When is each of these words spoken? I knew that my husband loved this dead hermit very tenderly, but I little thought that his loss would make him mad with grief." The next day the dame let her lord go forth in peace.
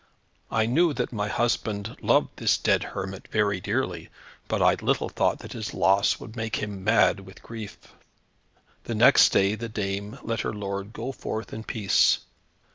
I 0.49 0.65
knew 0.65 0.93
that 0.95 1.13
my 1.13 1.27
husband 1.27 1.95
loved 2.01 2.29
this 2.37 2.57
dead 2.57 2.81
hermit 2.81 3.27
very 3.29 3.61
tenderly, 3.61 4.09
but 4.47 4.59
I 4.59 4.73
little 4.83 5.09
thought 5.09 5.37
that 5.37 5.53
his 5.53 5.75
loss 5.75 6.19
would 6.19 6.35
make 6.35 6.55
him 6.55 6.83
mad 6.83 7.19
with 7.19 7.43
grief." 7.43 7.77
The 8.85 8.95
next 8.95 9.29
day 9.29 9.53
the 9.53 9.69
dame 9.69 10.17
let 10.23 10.41
her 10.41 10.53
lord 10.53 10.91
go 10.91 11.11
forth 11.11 11.53
in 11.53 11.63
peace. 11.65 12.17